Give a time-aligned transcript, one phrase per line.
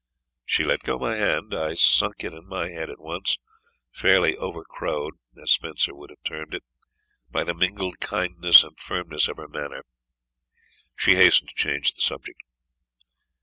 [0.45, 1.53] She let go my hand.
[1.53, 3.37] I sunk it and my head at once,
[3.91, 6.63] fairly overcrowed, as Spenser would have termed it,
[7.29, 9.83] by the mingled kindness and firmness of her manner.
[10.95, 12.41] She hastened to change the subject.